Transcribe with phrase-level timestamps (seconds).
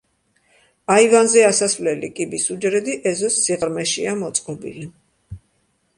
[0.93, 4.89] აივანზე ასასვლელი კიბის უჯრედი ეზოს სიღრმეშია მოწყობილი.